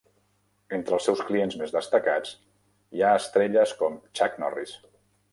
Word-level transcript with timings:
Entre 0.75 0.95
els 0.97 1.03
seus 1.09 1.19
clients 1.25 1.57
més 1.59 1.73
destacats 1.75 2.31
hi 2.99 3.03
ha 3.03 3.11
estrelles 3.19 3.75
com 3.83 3.99
Chuck 4.21 4.41
Norris. 4.45 4.73